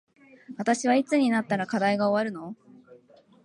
[0.57, 2.55] 私はいつになったら課題が終わるの